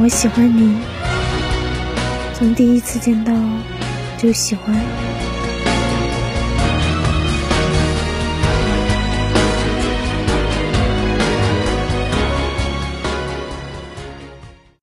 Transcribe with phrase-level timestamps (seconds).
[0.00, 0.76] 我喜欢你。
[2.34, 3.32] 从第一次见到
[4.16, 5.27] 就喜欢。